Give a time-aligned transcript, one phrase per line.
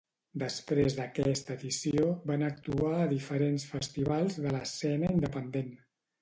[0.43, 5.71] Després d'aquesta edició van actuar a diferents festivals de l'escena independent.